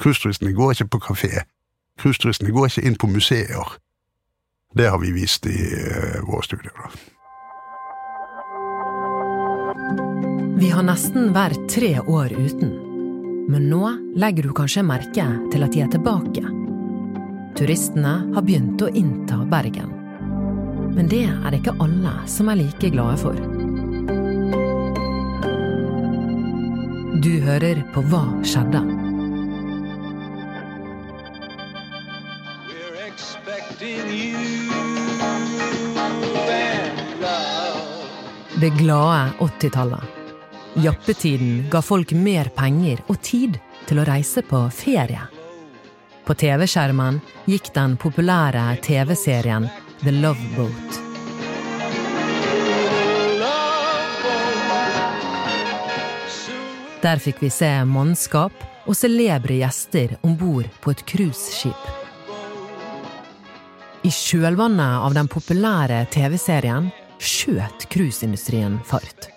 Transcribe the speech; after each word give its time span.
Cruiseturistene 0.00 0.52
går 0.56 0.72
ikke 0.72 0.88
på 0.94 1.00
kafé. 1.10 1.44
Cruiseturistene 2.00 2.52
går 2.56 2.70
ikke 2.70 2.86
inn 2.88 2.96
på 2.96 3.10
museer. 3.10 3.74
Det 4.74 4.86
har 4.88 5.00
vi 5.02 5.12
vist 5.12 5.46
i 5.50 5.56
uh, 5.56 6.20
våre 6.24 6.46
studier. 6.46 6.72
Vi 10.60 10.70
har 10.70 10.86
nesten 10.86 11.34
vært 11.34 11.66
tre 11.72 11.98
år 12.00 12.32
uten. 12.36 12.72
Men 13.50 13.66
nå 13.70 13.82
legger 14.20 14.46
du 14.46 14.54
kanskje 14.54 14.86
merke 14.86 15.24
til 15.50 15.64
at 15.66 15.74
de 15.74 15.82
er 15.82 15.90
tilbake. 15.90 16.44
Turistene 17.58 18.12
har 18.34 18.46
begynt 18.46 18.80
å 18.84 18.92
innta 18.94 19.40
Bergen. 19.50 19.90
Men 20.94 21.10
det 21.10 21.26
er 21.26 21.50
det 21.50 21.60
ikke 21.60 21.76
alle 21.82 22.14
som 22.30 22.48
er 22.52 22.60
like 22.62 22.92
glade 22.94 23.18
for. 23.20 23.36
Du 27.20 27.32
hører 27.44 27.82
på 27.92 28.06
Hva 28.08 28.24
skjedde? 28.46 28.99
Det 38.60 38.70
glade 38.70 39.32
80-tallet. 39.38 40.00
Jappetiden 40.74 41.70
ga 41.70 41.80
folk 41.82 42.12
mer 42.12 42.50
penger 42.52 42.98
og 43.08 43.16
tid 43.24 43.56
til 43.88 44.02
å 44.02 44.04
reise 44.04 44.42
på 44.44 44.58
ferie. 44.68 45.22
På 46.28 46.36
TV-skjermen 46.36 47.22
gikk 47.48 47.70
den 47.72 47.94
populære 47.96 48.66
TV-serien 48.84 49.64
The 50.02 50.12
Love 50.12 50.52
Boat. 50.58 51.00
Der 57.00 57.24
fikk 57.24 57.40
vi 57.40 57.48
se 57.48 57.72
mannskap 57.88 58.52
og 58.84 58.92
celebre 58.92 59.56
gjester 59.62 60.18
om 60.20 60.36
bord 60.36 60.68
på 60.84 60.92
et 60.92 61.06
cruiseskip. 61.08 61.92
I 64.04 64.12
kjølvannet 64.12 65.06
av 65.06 65.16
den 65.16 65.32
populære 65.32 66.04
TV-serien 66.12 66.92
skjøt 67.20 67.84
cruiseindustrien 67.92 68.80
fart. 68.84 69.28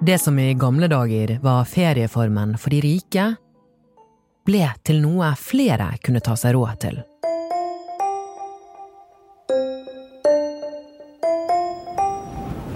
Det 0.00 0.18
som 0.18 0.38
i 0.38 0.54
gamle 0.54 0.88
dager 0.88 1.38
var 1.42 1.64
ferieformen 1.64 2.56
for 2.58 2.74
de 2.74 2.80
rike, 2.82 3.24
ble 4.46 4.64
til 4.86 5.02
noe 5.04 5.30
flere 5.38 5.90
kunne 6.02 6.22
ta 6.24 6.34
seg 6.38 6.56
råd 6.56 6.78
til. 6.82 7.00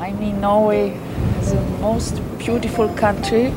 I 0.02 0.12
mean, 0.18 0.40
Norway 0.40 0.92
is 1.40 1.52
the 1.52 1.62
most 1.80 2.20
beautiful 2.38 2.88
country. 2.98 3.52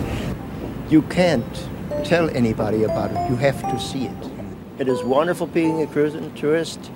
You 0.90 1.02
can't 1.10 1.68
tell 2.06 2.30
anybody 2.30 2.84
about 2.84 3.12
it. 3.12 3.30
You 3.30 3.36
have 3.36 3.62
to 3.72 3.80
see 3.80 4.06
it. 4.06 4.32
It 4.80 4.88
is 4.88 5.04
wonderful 5.04 5.48
being 5.48 5.82
a 5.82 5.88
cruising 5.88 6.32
tourist 6.36 6.92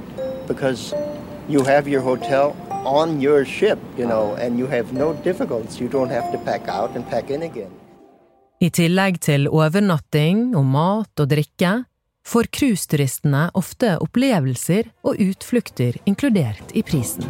because 0.49 0.93
you 1.47 1.61
have 1.63 1.87
your 1.87 2.01
hotel 2.01 2.55
on 2.85 3.21
your 3.21 3.45
ship, 3.45 3.79
you 3.97 4.05
know, 4.05 4.35
and 4.43 4.59
you 4.59 4.67
have 4.67 4.87
no 4.93 5.13
difficulties. 5.23 5.79
You 5.79 5.87
don't 5.87 6.09
have 6.09 6.31
to 6.33 6.37
pack 6.49 6.67
out 6.67 6.95
and 6.95 7.03
pack 7.09 7.29
in 7.29 7.43
again. 7.43 7.71
I 8.59 8.67
tillegg 8.75 9.21
til 9.23 9.47
overnatting 9.47 10.49
og 10.59 10.65
mat 10.67 11.21
og 11.23 11.29
drikke 11.31 11.69
får 12.27 12.49
cruiseturistene 12.57 13.45
ofte 13.55 13.93
opplevelser 14.03 14.89
og 15.07 15.21
utflukter 15.23 15.95
inkludert 16.09 16.73
i 16.75 16.83
prisen. 16.83 17.23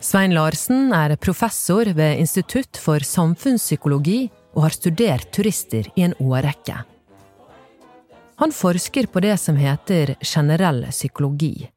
Svein 0.00 0.32
Larsen 0.36 0.92
er 0.96 1.16
professor 1.20 1.92
ved 1.96 2.22
Institutt 2.22 2.80
for 2.80 3.04
samfunnspsykologi 3.04 4.30
og 4.54 4.66
har 4.68 4.76
studert 4.76 5.30
turister 5.34 5.88
i 5.96 6.08
en 6.08 6.16
årrekke. 6.22 6.80
Han 8.36 8.52
forsker 8.52 9.06
på 9.06 9.20
det 9.20 9.36
som 9.38 9.56
heter 9.56 10.16
generell 10.22 10.86
psykologi. 10.90 11.70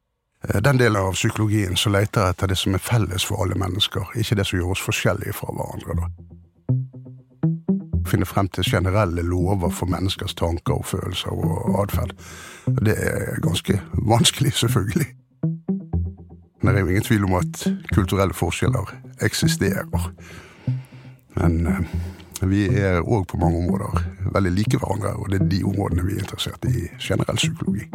Eh, 0.48 0.60
Den 0.60 0.78
delen 0.78 0.96
av 0.96 1.12
psykologien 1.12 1.76
som 1.76 1.92
leter 1.92 2.30
etter 2.30 2.46
det 2.48 2.56
som 2.58 2.74
er 2.74 2.82
felles 2.82 3.24
for 3.24 3.42
alle 3.42 3.54
mennesker, 3.58 4.10
ikke 4.16 4.34
det 4.38 4.46
som 4.46 4.58
gjør 4.58 4.74
oss 4.74 4.82
forskjellige 4.82 5.32
fra 5.38 5.52
hverandre. 5.54 5.94
da. 6.00 6.06
Finne 8.08 8.26
frem 8.26 8.48
til 8.48 8.64
generelle 8.64 9.22
lover 9.22 9.70
for 9.70 9.86
menneskers 9.86 10.34
tanker 10.34 10.74
og 10.80 10.86
følelser 10.86 11.30
og 11.30 11.82
atferd. 11.82 12.14
Det 12.66 12.96
er 12.96 13.40
ganske 13.44 13.80
vanskelig, 13.92 14.52
selvfølgelig. 14.52 15.06
Men 16.62 16.74
det 16.74 16.76
er 16.76 16.80
jo 16.80 16.88
ingen 16.88 17.02
tvil 17.02 17.24
om 17.24 17.34
at 17.34 17.66
kulturelle 17.94 18.34
forskjeller 18.34 18.94
eksisterer. 19.22 20.12
Men 21.36 21.66
eh, 21.66 21.80
vi 22.46 22.68
er 22.78 23.02
òg 23.02 23.26
på 23.30 23.38
mange 23.40 23.58
områder 23.64 24.04
veldig 24.34 24.52
like 24.54 24.78
hverandre, 24.78 25.14
og 25.18 25.32
det 25.32 25.40
er 25.40 25.48
de 25.50 25.64
områdene 25.66 26.04
vi 26.06 26.14
er 26.16 26.22
interessert 26.22 26.68
i 26.68 26.86
generell 27.02 27.40
psykologi. 27.40 27.88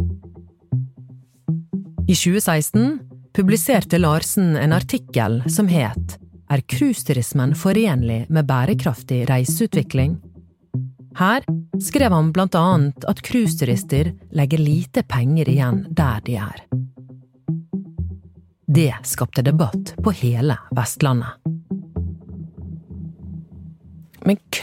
I 2.03 2.15
2016 2.15 2.99
publiserte 3.33 3.97
Larsen 3.97 4.57
en 4.59 4.75
artikkel 4.75 5.41
som 5.49 5.71
het 5.71 6.19
Er 6.51 6.61
cruiseturismen 6.69 7.55
forenlig 7.55 8.25
med 8.29 8.45
bærekraftig 8.45 9.23
reiseutvikling? 9.29 10.19
Her 11.17 11.41
skrev 11.81 12.11
han 12.13 12.31
blant 12.35 12.55
annet 12.55 13.07
at 13.09 13.23
cruiseturister 13.25 14.11
legger 14.35 14.61
lite 14.61 15.03
penger 15.07 15.49
igjen 15.49 15.85
der 15.89 16.21
de 16.25 16.35
er. 16.35 16.61
Det 18.67 18.91
skapte 19.05 19.41
debatt 19.41 19.95
på 20.03 20.13
hele 20.19 20.57
Vestlandet. 20.75 21.52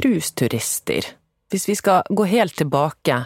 Cruiseturister, 0.01 1.13
hvis 1.51 1.69
vi 1.69 1.77
skal 1.79 2.03
gå 2.09 2.25
helt 2.31 2.57
tilbake 2.57 3.25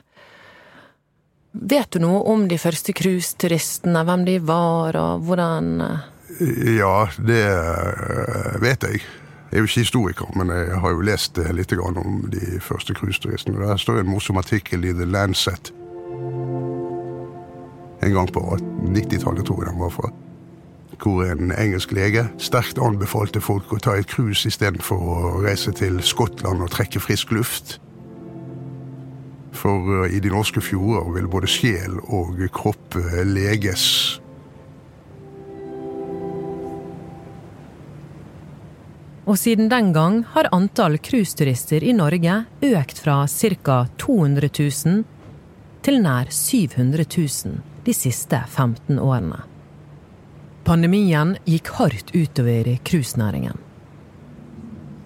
Vet 1.55 1.93
du 1.95 2.01
noe 2.03 2.19
om 2.33 2.49
de 2.51 2.57
første 2.59 2.91
cruiseturistene, 2.99 4.01
hvem 4.03 4.25
de 4.27 4.41
var, 4.43 4.97
og 4.99 5.23
hvordan 5.29 5.69
eh, 5.87 6.73
Ja, 6.81 7.07
det 7.15 7.45
eh, 7.47 8.57
vet 8.59 8.83
jeg. 8.83 9.05
Jeg 9.55 9.61
er 9.61 9.63
jo 9.63 9.69
ikke 9.69 9.85
historiker, 9.85 10.33
men 10.35 10.51
jeg 10.51 10.81
har 10.83 10.97
jo 10.97 11.05
lest 11.07 11.39
eh, 11.39 11.53
litt 11.55 11.71
om 11.79 12.25
de 12.33 12.59
første 12.59 12.97
cruiseturistene. 12.99 13.63
Der 13.63 13.79
står 13.79 14.03
en 14.03 14.11
morsom 14.11 14.43
artikkel 14.43 14.83
i 14.83 14.91
The 14.99 15.07
Lancet. 15.07 15.71
En 18.03 18.13
gang 18.19 18.33
på 18.35 18.43
90-tallet, 18.91 19.47
tror 19.47 19.63
jeg 19.63 19.71
den 19.71 19.79
var 19.87 19.95
fra. 19.95 20.11
Hvor 21.03 21.25
en 21.27 21.53
engelsk 21.53 21.93
lege 21.97 22.27
sterkt 22.39 22.79
anbefalte 22.83 23.43
folk 23.43 23.73
å 23.75 23.81
ta 23.83 23.97
et 23.99 24.09
cruise 24.11 24.49
istedenfor 24.49 25.01
å 25.01 25.17
reise 25.45 25.73
til 25.77 26.01
Skottland 26.05 26.63
og 26.65 26.73
trekke 26.75 27.03
frisk 27.03 27.35
luft. 27.35 27.79
For 29.55 30.05
eh, 30.05 30.17
i 30.17 30.21
de 30.23 30.33
norske 30.33 30.63
fjorder 30.65 31.13
vil 31.17 31.31
både 31.31 31.51
sjel 31.51 31.99
og 32.05 32.43
kropp 32.55 32.99
eh, 33.01 33.23
leges. 33.29 33.87
Og 39.25 39.39
siden 39.41 39.71
den 39.73 39.95
gang 39.97 40.21
har 40.35 40.51
antall 40.53 40.99
cruiseturister 41.01 41.85
i 41.85 41.95
Norge 41.97 42.43
økt 42.61 43.01
fra 43.01 43.23
ca. 43.25 43.79
200 43.97 44.51
000 44.59 45.01
til 45.85 46.01
nær 46.05 46.29
700 46.29 47.09
000 47.09 47.59
de 47.85 47.97
siste 47.97 48.41
15 48.45 49.01
årene. 49.01 49.54
Pandemien 50.65 51.35
gikk 51.45 51.69
hardt 51.77 52.15
utover 52.15 52.79
cruisenæringen. 52.85 53.59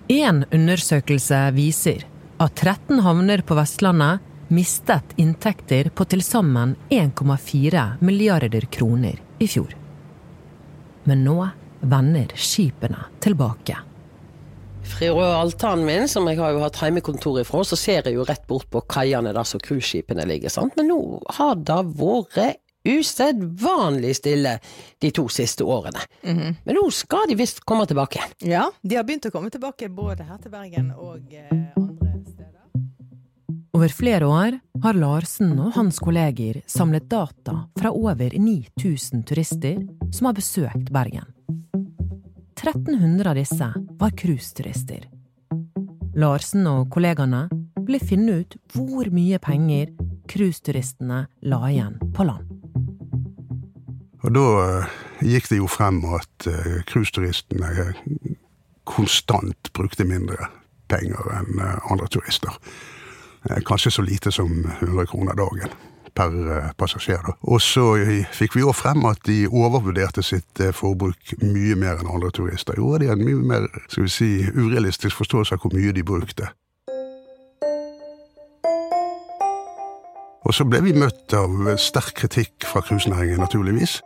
En 0.08 0.44
undersøkelse 0.54 1.40
viser 1.56 2.04
at 2.38 2.54
13 2.62 3.02
havner 3.02 3.42
på 3.42 3.56
Vestlandet 3.58 4.22
mistet 4.54 5.16
inntekter 5.18 5.90
på 5.90 6.06
til 6.08 6.22
sammen 6.22 6.76
1,4 6.94 7.82
milliarder 8.00 8.68
kroner 8.70 9.18
i 9.42 9.48
fjor. 9.50 9.74
Men 11.10 11.26
nå 11.26 11.36
vender 11.80 12.32
skipene 12.38 13.08
tilbake. 13.20 13.76
Fra 14.88 15.26
altanen 15.40 15.84
min, 15.84 16.08
som 16.08 16.30
jeg 16.30 16.38
har 16.38 16.54
jo 16.54 16.62
hatt 16.62 16.78
heimekontor 16.80 17.42
ifra, 17.42 17.64
så 17.66 17.76
ser 17.76 18.06
jeg 18.06 18.14
jo 18.14 18.24
rett 18.24 18.46
bort 18.48 18.70
på 18.70 18.86
kaiene 18.88 19.34
der 19.34 19.44
som 19.44 19.60
cruiseskipene 19.60 20.24
ligger, 20.30 20.54
sant. 20.54 20.78
Men 20.78 20.88
nå 20.94 21.02
har 21.36 21.58
det 21.58 21.82
vært 21.98 22.62
usedvanlig 22.84 24.16
stille 24.16 24.58
de 25.02 25.10
to 25.14 25.26
siste 25.32 25.64
årene. 25.64 26.00
Men 26.64 26.78
nå 26.78 26.84
skal 26.94 27.28
de 27.28 27.38
visst 27.38 27.64
komme 27.68 27.86
tilbake. 27.86 28.22
Ja, 28.44 28.68
de 28.82 28.98
har 28.98 29.06
begynt 29.08 29.28
å 29.28 29.34
komme 29.34 29.50
tilbake 29.50 29.88
både 29.88 30.26
her 30.28 30.38
til 30.42 30.52
Bergen 30.54 30.92
og 30.94 31.32
eh, 31.34 31.52
andre 31.76 32.14
steder. 32.24 32.54
Over 33.78 33.94
flere 33.94 34.26
år 34.26 34.58
har 34.82 34.98
Larsen 34.98 35.52
og 35.58 35.74
hans 35.76 36.00
kolleger 36.02 36.62
samlet 36.66 37.08
data 37.10 37.60
fra 37.78 37.92
over 37.94 38.34
9000 38.34 39.26
turister 39.28 39.82
som 40.10 40.30
har 40.30 40.38
besøkt 40.38 40.90
Bergen. 40.94 41.28
1300 42.58 43.30
av 43.30 43.38
disse 43.38 43.68
var 44.00 44.16
cruiseturister. 44.18 45.06
Larsen 46.18 46.66
og 46.66 46.88
kollegaene 46.90 47.44
ville 47.84 48.02
finne 48.02 48.40
ut 48.42 48.58
hvor 48.74 49.08
mye 49.14 49.38
penger 49.38 49.92
cruiseturistene 50.28 51.26
la 51.46 51.60
igjen 51.70 52.00
på 52.16 52.26
land. 52.26 52.47
Og 54.26 54.34
da 54.34 54.46
eh, 54.62 54.94
gikk 55.30 55.50
det 55.52 55.60
jo 55.60 55.68
frem 55.70 56.00
at 56.16 56.48
eh, 56.50 56.80
cruiseturistene 56.88 57.92
konstant 58.88 59.70
brukte 59.76 60.06
mindre 60.08 60.48
penger 60.90 61.34
enn 61.38 61.60
eh, 61.62 61.92
andre 61.92 62.08
turister. 62.10 62.56
Eh, 63.48 63.60
Kanskje 63.66 63.94
så 63.94 64.02
lite 64.02 64.32
som 64.34 64.50
100 64.80 65.06
kroner 65.12 65.38
dagen 65.38 65.76
per 66.18 66.34
eh, 66.56 66.70
passasjer. 66.76 67.32
Og 67.46 67.62
så 67.62 67.84
eh, 68.02 68.26
fikk 68.34 68.58
vi 68.58 68.66
òg 68.66 68.74
frem 68.76 69.06
at 69.08 69.22
de 69.28 69.44
overvurderte 69.46 70.24
sitt 70.26 70.62
eh, 70.62 70.74
forbruk 70.74 71.36
mye 71.44 71.76
mer 71.78 72.00
enn 72.00 72.10
andre 72.10 72.32
turister. 72.34 72.78
Jo, 72.80 72.96
de 72.98 73.10
hadde 73.12 73.26
mye 73.26 73.44
mer 73.52 73.68
skal 73.86 74.08
vi 74.08 74.14
si, 74.16 74.32
urealistisk 74.56 75.20
forståelse 75.20 75.54
av 75.54 75.62
hvor 75.62 75.76
mye 75.76 75.94
de 75.94 76.06
brukte. 76.06 76.50
Og 80.48 80.54
så 80.56 80.64
ble 80.64 80.80
vi 80.80 80.94
møtt 80.96 81.34
av 81.36 81.74
sterk 81.76 82.14
kritikk 82.22 82.64
fra 82.64 82.80
cruisenæringen, 82.80 83.42
naturligvis. 83.42 83.98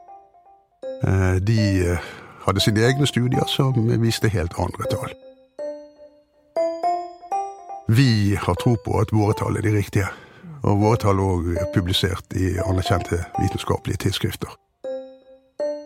Eh, 1.02 1.34
De 1.42 1.90
eh, 1.90 1.98
hadde 2.46 2.62
sine 2.62 2.84
egne 2.86 3.06
studier 3.06 3.46
som 3.50 3.74
viste 4.02 4.30
helt 4.30 4.54
andre 4.58 4.88
tall. 4.90 5.14
Vi 7.92 8.36
har 8.38 8.54
tro 8.54 8.76
på 8.84 9.00
at 9.00 9.12
våre 9.12 9.34
tall 9.36 9.58
er 9.58 9.66
de 9.66 9.74
riktige, 9.74 10.08
og 10.62 10.80
våre 10.80 11.00
tall 11.02 11.18
er 11.18 11.32
også 11.34 11.70
publisert 11.74 12.36
i 12.38 12.54
anerkjente 12.62 13.18
vitenskapelige 13.40 14.06
tidsskrifter. 14.06 14.54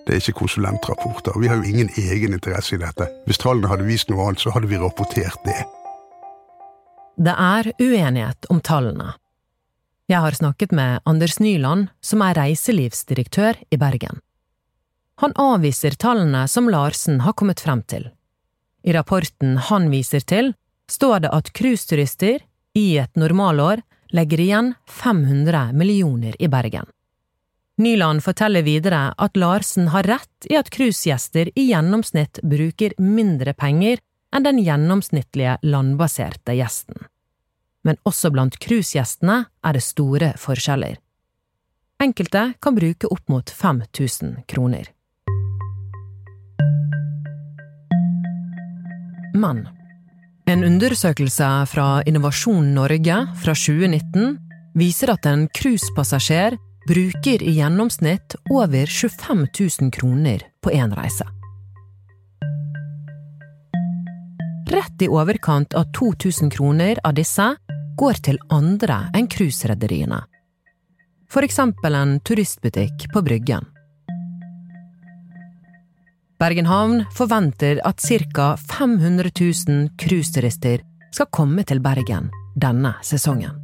Det 0.07 0.15
er 0.15 0.21
ikke 0.21 0.39
konsulentrapporter, 0.45 1.35
vi 1.41 1.49
har 1.51 1.59
jo 1.59 1.67
ingen 1.67 1.89
egen 1.99 2.37
interesse 2.37 2.77
i 2.77 2.79
dette. 2.79 3.09
Hvis 3.27 3.41
tallene 3.43 3.73
hadde 3.73 3.89
vist 3.89 4.13
noe 4.13 4.29
annet, 4.29 4.45
så 4.45 4.53
hadde 4.55 4.71
vi 4.71 4.79
rapportert 4.79 5.41
det. 5.49 5.65
Det 7.17 7.33
er 7.33 7.73
uenighet 7.81 8.47
om 8.53 8.61
tallene. 8.61 9.17
Jeg 10.07 10.23
har 10.23 10.37
snakket 10.39 10.71
med 10.71 11.01
Anders 11.09 11.41
Nyland, 11.41 11.89
som 11.99 12.23
er 12.23 12.39
reiselivsdirektør 12.39 13.59
i 13.73 13.81
Bergen. 13.81 14.21
Han 15.17 15.33
avviser 15.41 15.97
tallene 15.97 16.45
som 16.49 16.69
Larsen 16.71 17.21
har 17.25 17.33
kommet 17.33 17.61
frem 17.61 17.83
til. 17.83 18.11
I 18.85 18.93
rapporten 18.93 19.57
han 19.57 19.89
viser 19.91 20.21
til, 20.21 20.53
står 20.91 21.25
det 21.25 21.33
at 21.35 21.53
cruiseturister 21.57 22.45
i 22.77 22.99
et 23.01 23.17
normalår 23.17 23.83
legger 24.15 24.41
igjen 24.41 24.75
500 24.87 25.73
millioner 25.73 26.37
i 26.39 26.49
Bergen. 26.49 26.87
Nyland 27.77 28.23
forteller 28.25 28.63
videre 28.65 29.11
at 29.19 29.37
Larsen 29.37 29.91
har 29.93 30.07
rett 30.09 30.49
i 30.49 30.57
at 30.57 30.71
cruisegjester 30.73 31.51
i 31.55 31.67
gjennomsnitt 31.73 32.41
bruker 32.43 32.95
mindre 32.97 33.53
penger 33.53 34.01
enn 34.33 34.47
den 34.47 34.61
gjennomsnittlige 34.65 35.59
landbaserte 35.65 36.57
gjesten. 36.57 37.09
Men 37.85 38.01
også 38.09 38.33
blant 38.33 38.57
cruisegjestene 38.63 39.43
er 39.65 39.77
det 39.77 39.85
store 39.85 40.33
forskjeller. 40.41 40.97
Enkelte 42.03 42.51
kan 42.61 42.77
bruke 42.77 43.09
opp 43.13 43.29
mot 43.33 43.51
5000 43.51 44.45
kroner. 44.49 44.89
Men 49.41 49.67
en 50.47 50.65
undersøkelse 50.65 51.47
fra 51.67 51.87
Innovasjon 52.07 52.75
Norge 52.75 53.17
fra 53.43 53.55
2019 53.55 54.37
viser 54.79 55.11
at 55.15 55.27
en 55.27 55.49
cruisepassasjer 55.57 56.59
bruker 56.87 57.43
i 57.43 57.57
gjennomsnitt 57.59 58.37
over 58.51 58.87
25 58.87 59.47
000 59.81 59.91
kroner 59.91 60.47
på 60.63 60.71
én 60.71 60.95
reise. 60.95 61.27
Rett 64.71 65.03
i 65.03 65.09
overkant 65.09 65.75
av 65.75 65.91
2000 65.99 66.51
kroner 66.51 66.99
av 67.05 67.15
disse 67.19 67.53
går 67.99 68.23
til 68.23 68.39
andre 68.53 69.07
enn 69.17 69.29
cruiserederiene. 69.31 70.21
For 71.31 71.47
eksempel 71.47 71.95
en 71.99 72.19
turistbutikk 72.21 73.09
på 73.13 73.23
Bryggen. 73.27 73.67
Bergen 76.37 76.67
havn 76.69 77.07
forventer 77.17 77.79
at 77.89 78.01
ca. 78.01 78.57
500 78.57 79.31
000 79.41 79.89
cruiseturister 79.97 80.83
skal 81.13 81.31
komme 81.33 81.65
til 81.65 81.81
Bergen 81.81 82.29
denne 82.61 82.93
sesongen. 83.01 83.63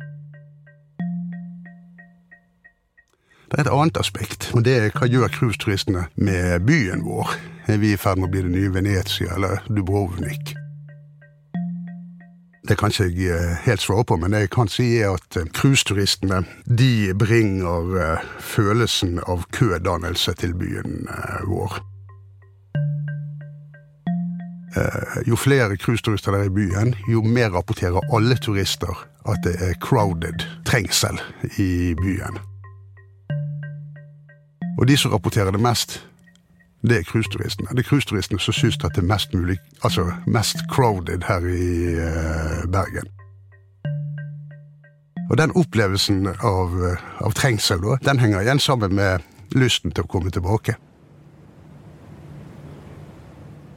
Det 3.53 3.59
er 3.59 3.67
et 3.67 3.75
annet 3.75 4.01
aspekt, 4.01 4.49
og 4.57 4.65
det 4.65 4.79
er 4.79 4.97
hva 4.97 5.05
gjør 5.05 5.29
cruiseturistene 5.35 6.07
med 6.17 6.65
byen 6.65 7.05
vår? 7.05 7.37
Er 7.69 7.77
vi 7.77 7.93
i 7.93 8.01
ferd 8.01 8.23
med 8.23 8.31
å 8.31 8.33
bli 8.33 8.47
det 8.47 8.55
nye 8.57 8.73
Venezia 8.73 9.37
eller 9.37 9.61
Dubrovnik? 9.69 10.57
Det 12.65 12.79
kan 12.81 12.95
ikke 12.95 13.11
jeg 13.11 13.37
eh, 13.37 13.55
helt 13.67 13.85
svare 13.85 14.07
på, 14.09 14.17
men 14.17 14.33
det 14.33 14.47
jeg 14.47 14.55
kan 14.55 14.73
si 14.73 14.89
er 15.03 15.13
at 15.19 15.37
eh, 15.37 15.49
cruiseturistene 15.53 16.41
bringer 17.21 17.97
eh, 18.01 18.29
følelsen 18.41 19.19
av 19.29 19.45
kødannelse 19.53 20.39
til 20.41 20.57
byen 20.57 21.03
vår. 21.51 21.83
Eh, 24.77 25.23
Jo 25.27 25.37
flere 25.37 25.77
cruiseturister 25.77 26.33
det 26.33 26.41
er 26.41 26.45
i 26.51 26.55
byen, 26.55 26.95
jo 27.09 27.23
mer 27.23 27.51
rapporterer 27.53 28.01
alle 28.15 28.37
turister 28.37 29.05
at 29.29 29.45
det 29.45 29.55
er 29.61 29.75
crowded, 29.81 30.47
trengsel, 30.65 31.21
i 31.59 31.95
byen. 31.95 32.39
Og 34.79 34.89
de 34.89 34.97
som 34.97 35.13
rapporterer 35.13 35.51
det 35.51 35.61
mest, 35.61 36.01
det 36.83 36.99
er 36.99 37.03
cruiseturistene. 37.03 37.69
Det 37.71 37.79
er 37.85 37.89
cruiseturistene 37.89 38.41
som 38.41 38.55
syns 38.57 38.79
at 38.85 38.97
det 38.97 39.05
er 39.05 39.11
mest 39.13 39.35
mulig, 39.35 39.59
altså 39.85 40.09
mest 40.27 40.65
crowded 40.71 41.23
her 41.29 41.45
i 41.47 41.95
eh, 41.95 42.65
Bergen. 42.73 43.13
Og 45.31 45.39
den 45.39 45.53
opplevelsen 45.55 46.27
av, 46.27 46.75
eh, 46.89 47.05
av 47.21 47.33
trengsel, 47.33 47.85
da, 47.85 48.01
den 48.11 48.19
henger 48.19 48.41
igjen 48.41 48.59
sammen 48.59 48.95
med 48.95 49.21
lysten 49.55 49.93
til 49.93 50.05
å 50.05 50.11
komme 50.11 50.33
tilbake. 50.33 50.75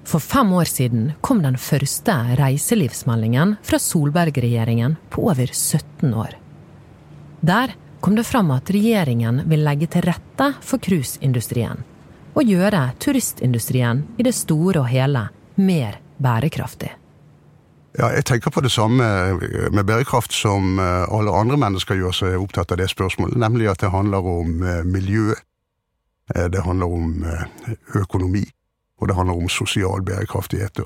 For 0.05 0.19
fem 0.21 0.53
år 0.53 0.69
siden 0.69 1.13
kom 1.21 1.41
den 1.41 1.57
første 1.57 2.13
reiselivsmeldingen 2.37 3.55
fra 3.65 3.79
Solberg-regjeringen 3.81 4.99
på 5.09 5.25
over 5.31 5.49
17 5.49 6.13
år. 6.13 6.35
Der 7.41 7.73
kom 7.99 8.15
det 8.15 8.27
fram 8.29 8.51
at 8.53 8.69
regjeringen 8.69 9.41
vil 9.49 9.63
legge 9.65 9.87
til 9.89 10.05
rette 10.05 10.51
for 10.61 10.81
cruiseindustrien, 10.81 11.81
og 12.37 12.45
gjøre 12.45 12.91
turistindustrien 13.01 14.03
i 14.21 14.27
det 14.27 14.35
store 14.37 14.83
og 14.83 14.91
hele 14.91 15.25
mer 15.55 15.97
bærekraftig. 16.21 16.91
Ja, 17.95 18.11
jeg 18.11 18.25
tenker 18.27 18.51
på 18.51 18.61
det 18.61 18.73
samme 18.75 19.05
med 19.71 19.85
bærekraft 19.87 20.33
som 20.35 20.79
eh, 20.83 21.05
alle 21.15 21.31
andre 21.31 21.57
mennesker 21.57 21.95
gjør 21.95 22.13
som 22.13 22.27
er 22.27 22.41
opptatt 22.43 22.73
av 22.75 22.81
det 22.81 22.89
spørsmålet, 22.91 23.39
nemlig 23.39 23.69
at 23.71 23.79
det 23.81 23.93
handler 23.93 24.27
om 24.27 24.59
eh, 24.61 24.81
miljø, 24.83 25.31
eh, 26.35 26.49
det 26.51 26.65
handler 26.65 26.91
om 26.91 27.23
økonomi, 27.95 28.43
og 28.99 29.07
det 29.07 29.15
handler 29.15 29.37
om 29.37 29.49
sosial 29.49 30.03
bærekraftighet. 30.05 30.79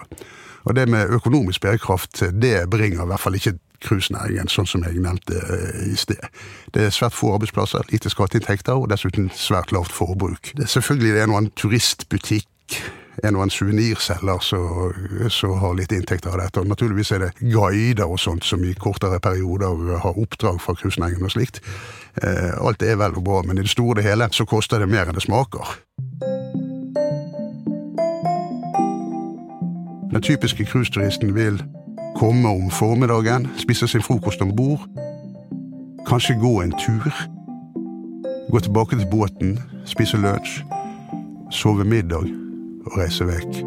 Og 0.64 0.76
det 0.76 0.90
med 0.90 1.10
økonomisk 1.10 1.62
bærekraft, 1.62 2.24
det 2.42 2.70
bringer 2.70 3.04
i 3.04 3.08
hvert 3.08 3.20
fall 3.20 3.36
ikke 3.36 3.58
cruisenæringen, 3.84 4.50
sånn 4.52 4.68
som 4.68 4.84
jeg 4.84 5.00
nevnte 5.00 5.40
eh, 5.40 5.84
i 5.94 5.98
sted. 6.00 6.20
Det 6.76 6.88
er 6.88 6.96
svært 6.96 7.16
få 7.16 7.34
arbeidsplasser, 7.38 7.88
lite 7.94 8.12
skatteinntekter 8.12 8.76
og 8.76 8.90
dessuten 8.92 9.30
svært 9.36 9.74
lavt 9.76 9.94
forbruk. 9.96 10.52
Det 10.58 10.68
er 10.68 10.74
selvfølgelig 10.76 11.14
det 11.16 11.22
er 11.24 11.32
noen 11.32 11.52
turistbutikk, 11.56 12.50
en 13.24 13.36
og 13.36 13.44
en 13.44 13.52
suvenirselger 13.52 14.44
som 15.34 15.56
har 15.60 15.74
litt 15.76 15.92
inntekter 15.92 16.32
av 16.32 16.40
dette. 16.44 16.62
Og 16.62 16.70
naturligvis 16.72 17.12
er 17.16 17.26
det 17.26 17.32
guider 17.42 18.08
og 18.08 18.20
sånt 18.22 18.48
som 18.48 18.64
i 18.64 18.76
kortere 18.80 19.20
perioder 19.24 20.00
har 20.06 20.20
oppdrag 20.22 20.62
fra 20.64 20.76
cruisenæringen 20.80 21.28
og 21.28 21.34
slikt. 21.36 21.60
Eh, 22.22 22.56
Alt 22.60 22.84
er 22.84 23.00
vel 23.00 23.18
og 23.20 23.26
bra, 23.26 23.42
men 23.48 23.60
i 23.60 23.66
det 23.66 23.74
store 23.74 24.00
og 24.00 24.08
hele 24.08 24.30
så 24.36 24.48
koster 24.48 24.80
det 24.80 24.92
mer 24.92 25.10
enn 25.10 25.18
det 25.18 25.26
smaker. 25.26 25.80
Den 30.20 30.24
typiske 30.24 30.66
cruiseturisten 30.66 31.36
vil 31.36 31.62
komme 32.20 32.50
om 32.50 32.70
formiddagen, 32.70 33.46
spise 33.58 33.88
sin 33.88 34.02
frokost 34.04 34.42
om 34.44 34.50
bord, 34.52 34.82
kanskje 36.10 36.34
gå 36.42 36.50
en 36.60 36.74
tur, 36.76 37.14
gå 38.52 38.60
tilbake 38.60 38.98
til 39.00 39.08
båten, 39.08 39.54
spise 39.88 40.18
lunsj, 40.20 40.58
sove 41.56 41.86
middag 41.88 42.28
og 42.84 42.98
reise 43.00 43.24
vekk. 43.30 43.62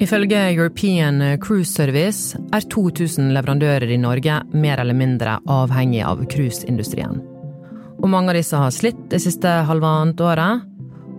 Ifølge 0.00 0.40
European 0.54 1.20
Cruise 1.44 1.74
Service 1.74 2.40
er 2.56 2.64
2000 2.64 3.28
leverandører 3.36 3.92
i 3.92 4.00
Norge 4.00 4.38
mer 4.54 4.80
eller 4.80 4.96
mindre 4.96 5.36
avhengig 5.44 6.00
av 6.08 6.24
cruiseindustrien. 6.32 7.20
Og 8.00 8.08
mange 8.08 8.32
av 8.32 8.40
disse 8.40 8.56
har 8.56 8.72
slitt 8.72 9.04
det 9.12 9.20
siste 9.20 9.52
halvannet 9.68 10.24
året. 10.24 10.64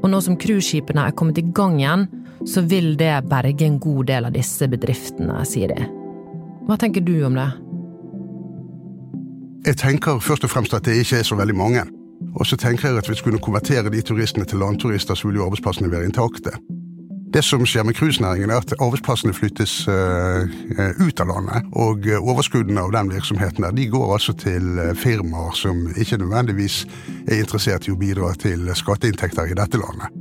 Og 0.02 0.10
nå 0.10 0.18
som 0.26 0.34
cruiseskipene 0.42 1.06
er 1.06 1.14
kommet 1.14 1.38
i 1.38 1.46
gang 1.54 1.78
igjen, 1.78 2.08
så 2.48 2.62
vil 2.62 2.96
det 2.98 3.14
berge 3.30 3.66
en 3.66 3.80
god 3.80 4.06
del 4.10 4.28
av 4.30 4.36
disse 4.36 4.68
bedriftene, 4.70 5.42
sier 5.46 5.74
de. 5.74 5.88
Hva 6.68 6.78
tenker 6.80 7.04
du 7.06 7.16
om 7.26 7.38
det? 7.38 7.50
Jeg 9.66 9.78
tenker 9.78 10.22
først 10.24 10.46
og 10.48 10.54
fremst 10.54 10.74
at 10.74 10.86
det 10.88 10.98
ikke 11.04 11.22
er 11.22 11.28
så 11.28 11.38
veldig 11.38 11.58
mange. 11.58 11.86
Og 12.36 12.48
så 12.48 12.58
tenker 12.58 12.90
jeg 12.90 12.98
at 12.98 13.10
hvis 13.10 13.20
vi 13.20 13.24
skulle 13.24 13.42
konvertere 13.44 13.92
de 13.94 14.02
turistene 14.02 14.46
til 14.46 14.62
landturister, 14.62 15.16
så 15.16 15.28
ville 15.28 15.42
jo 15.42 15.46
arbeidsplassene 15.50 15.92
være 15.92 16.10
intakte. 16.10 16.56
Det 17.34 17.44
som 17.48 17.64
skjer 17.66 17.86
med 17.88 17.96
cruisenæringen, 17.96 18.52
er 18.52 18.60
at 18.60 18.74
arbeidsplassene 18.80 19.34
flyttes 19.34 19.88
eh, 19.88 20.50
eh, 20.78 20.98
ut 21.00 21.22
av 21.24 21.30
landet. 21.30 21.70
Og 21.80 22.08
eh, 22.08 22.20
overskuddene 22.20 22.82
av 22.84 22.92
den 22.92 23.14
virksomheten 23.14 23.64
der, 23.64 23.76
de 23.78 23.88
går 23.94 24.14
altså 24.18 24.36
til 24.36 24.82
firmaer 25.00 25.56
som 25.56 25.86
ikke 25.96 26.20
nødvendigvis 26.20 26.84
er 27.28 27.40
interessert 27.40 27.88
i 27.88 27.96
å 27.96 28.02
bidra 28.02 28.34
til 28.42 28.68
skatteinntekter 28.76 29.48
i 29.48 29.58
dette 29.62 29.80
landet. 29.80 30.21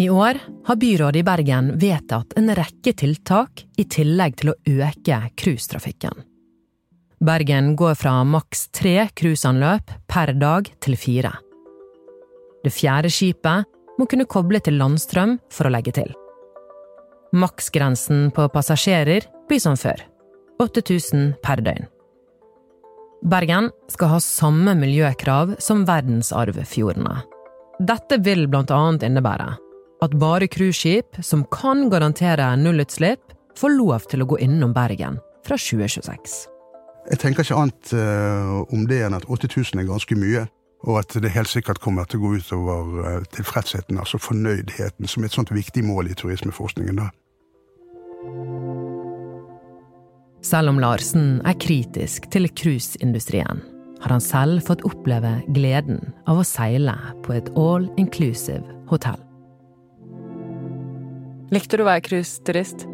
I 0.00 0.08
år 0.10 0.38
har 0.64 0.76
byrådet 0.76 1.20
i 1.20 1.22
Bergen 1.22 1.66
vedtatt 1.78 2.32
en 2.40 2.48
rekke 2.56 2.94
tiltak 2.96 3.66
i 3.76 3.84
tillegg 3.84 4.38
til 4.40 4.52
å 4.52 4.54
øke 4.64 5.18
cruisetrafikken. 5.36 6.22
Bergen 7.20 7.74
går 7.76 7.98
fra 8.00 8.14
maks 8.24 8.70
tre 8.72 9.10
cruiseanløp 9.12 9.92
per 10.08 10.32
dag 10.40 10.72
til 10.80 10.96
fire. 10.96 11.34
Det 12.64 12.72
fjerde 12.72 13.12
skipet 13.12 13.68
må 14.00 14.08
kunne 14.08 14.24
koble 14.24 14.64
til 14.64 14.80
landstrøm 14.80 15.36
for 15.52 15.68
å 15.68 15.76
legge 15.76 15.92
til. 16.00 16.08
Maksgrensen 17.36 18.30
på 18.32 18.48
passasjerer 18.56 19.28
blir 19.52 19.60
som 19.60 19.76
før 19.76 20.00
8000 20.64 21.34
per 21.44 21.60
døgn. 21.60 21.90
Bergen 23.28 23.68
skal 23.92 24.16
ha 24.16 24.24
samme 24.24 24.80
miljøkrav 24.80 25.58
som 25.60 25.84
verdensarvfjordene. 25.84 27.18
Dette 27.84 28.24
vil 28.24 28.48
blant 28.48 28.72
annet 28.72 29.04
innebære 29.04 29.58
at 30.00 30.14
bare 30.16 30.48
cruiseskip 30.48 31.20
som 31.24 31.44
kan 31.52 31.88
garantere 31.92 32.56
nullutslipp, 32.56 33.20
får 33.58 33.76
lov 33.76 34.06
til 34.08 34.22
å 34.22 34.28
gå 34.30 34.38
innom 34.40 34.72
Bergen 34.72 35.18
fra 35.44 35.58
2026. 35.58 36.38
Jeg 37.10 37.20
tenker 37.20 37.44
ikke 37.44 37.58
annet 37.58 37.92
eh, 37.96 38.56
om 38.72 38.86
det 38.88 39.02
enn 39.04 39.16
at 39.16 39.26
8000 39.28 39.82
er 39.82 39.88
ganske 39.88 40.16
mye, 40.16 40.46
og 40.88 41.00
at 41.02 41.16
det 41.20 41.32
helt 41.34 41.50
sikkert 41.50 41.82
kommer 41.84 42.08
til 42.08 42.20
å 42.20 42.22
gå 42.22 42.38
utover 42.40 43.00
uh, 43.04 43.24
tilfredsheten, 43.36 43.98
altså 44.00 44.16
fornøydheten, 44.16 45.08
som 45.10 45.20
er 45.20 45.28
et 45.28 45.36
sånt 45.36 45.52
viktig 45.52 45.82
mål 45.84 46.08
i 46.08 46.16
turismeforskningen. 46.16 47.02
da. 47.02 47.10
Selv 50.40 50.72
om 50.72 50.80
Larsen 50.80 51.42
er 51.44 51.58
kritisk 51.60 52.30
til 52.32 52.48
cruiseindustrien, 52.48 53.60
har 54.00 54.14
han 54.14 54.24
selv 54.24 54.64
fått 54.64 54.86
oppleve 54.88 55.34
gleden 55.52 56.00
av 56.24 56.40
å 56.40 56.46
seile 56.48 56.96
på 57.26 57.36
et 57.36 57.52
all 57.60 57.90
inclusive 58.00 58.64
hotell. 58.88 59.20
Likte 61.50 61.78
du 61.78 61.82
å 61.82 61.88
være 61.88 62.04
cruiseturist? 62.06 62.86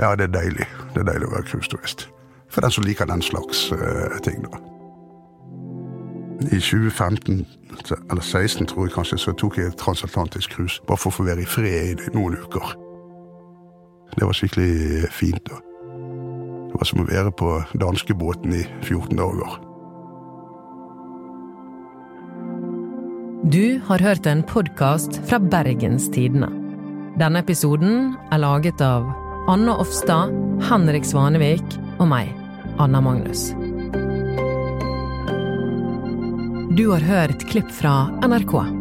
Ja, 0.00 0.14
det 0.18 0.30
er 0.30 0.34
deilig. 0.34 0.66
Det 0.94 1.04
er 1.04 1.06
deilig 1.12 1.28
å 1.28 1.34
være 1.36 1.46
cruiseturist. 1.46 2.08
For 2.50 2.64
den 2.64 2.74
som 2.74 2.86
liker 2.86 3.06
den 3.06 3.22
slags 3.22 3.68
uh, 3.70 4.18
ting, 4.26 4.42
da. 4.42 4.58
I 6.40 6.56
2015, 6.56 7.46
eller 7.70 8.22
2016 8.24 8.66
tror 8.66 8.86
jeg 8.86 8.94
kanskje, 8.94 9.18
så 9.20 9.34
tok 9.36 9.58
jeg 9.60 9.70
et 9.70 9.78
transatlantisk 9.78 10.56
cruise. 10.56 10.80
Bare 10.88 10.98
for 10.98 11.12
å 11.12 11.18
få 11.18 11.26
være 11.28 11.44
i 11.44 11.48
fred 11.48 12.00
i 12.00 12.14
noen 12.16 12.38
uker. 12.40 12.72
Det 14.16 14.26
var 14.26 14.34
skikkelig 14.34 15.10
fint. 15.14 15.42
da. 15.46 15.60
Det 16.70 16.78
var 16.80 16.88
som 16.88 17.02
å 17.04 17.10
være 17.10 17.34
på 17.36 17.52
danskebåten 17.82 18.56
i 18.56 18.64
14 18.82 19.20
dager. 19.20 19.60
Du 23.50 23.80
har 23.86 24.02
hørt 24.04 24.26
en 24.26 24.42
podkast 24.42 25.20
fra 25.28 25.38
Bergens 25.38 26.08
Tidende. 26.12 26.59
Denne 27.20 27.42
episoden 27.44 28.14
er 28.32 28.40
laget 28.40 28.80
av 28.80 29.04
Anna 29.52 29.74
Offstad, 29.82 30.30
Henrik 30.70 31.04
Svanevik 31.04 31.74
og 32.00 32.06
meg, 32.08 32.30
Anna 32.80 33.02
Magnus. 33.04 33.50
Du 36.78 36.86
har 36.88 37.04
hørt 37.04 37.44
klipp 37.52 37.68
fra 37.76 38.06
NRK. 38.24 38.79